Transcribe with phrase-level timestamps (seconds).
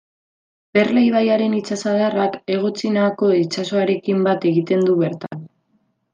[0.77, 5.47] Perla ibaiaren itsasadarrak Hego Txinako itsasoarekin bat egiten du bertan.